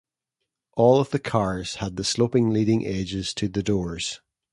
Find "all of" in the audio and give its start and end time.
0.73-1.11